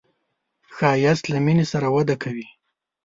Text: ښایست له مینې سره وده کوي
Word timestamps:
ښایست 0.75 1.23
له 1.33 1.39
مینې 1.45 1.65
سره 1.71 1.87
وده 1.95 2.15
کوي 2.23 2.47